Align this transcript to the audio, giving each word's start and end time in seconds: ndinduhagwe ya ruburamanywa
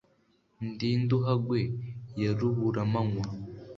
ndinduhagwe 0.69 1.59
ya 2.21 2.31
ruburamanywa 2.39 3.25